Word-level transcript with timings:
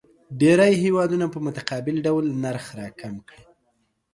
ډېری 0.39 0.73
هیوادونه 0.83 1.25
په 1.33 1.39
متقابل 1.45 1.95
ډول 2.05 2.25
نرخ 2.43 2.65
راکم 2.79 3.15
کړي. 3.27 3.45